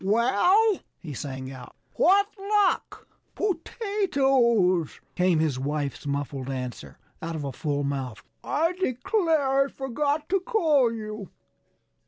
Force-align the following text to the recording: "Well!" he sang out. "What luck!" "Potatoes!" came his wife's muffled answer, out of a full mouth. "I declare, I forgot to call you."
"Well!" 0.03 0.79
he 0.97 1.13
sang 1.13 1.51
out. 1.51 1.75
"What 1.93 2.29
luck!" 2.39 3.07
"Potatoes!" 3.35 4.99
came 5.15 5.37
his 5.37 5.59
wife's 5.59 6.07
muffled 6.07 6.49
answer, 6.49 6.97
out 7.21 7.35
of 7.35 7.43
a 7.43 7.51
full 7.53 7.83
mouth. 7.83 8.23
"I 8.43 8.71
declare, 8.71 9.67
I 9.67 9.67
forgot 9.67 10.27
to 10.29 10.39
call 10.39 10.91
you." 10.91 11.29